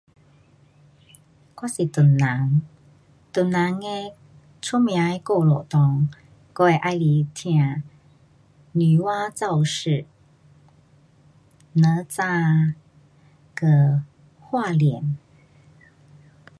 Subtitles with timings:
[1.57, 2.63] 我是华人，
[3.29, 4.15] 华人的
[4.59, 7.83] 出名的故事里，我会喜欢听
[8.71, 10.07] 女娲造世，
[11.73, 12.73] 哪吒，
[13.53, 14.03] 跟
[14.39, 15.15] 画脸。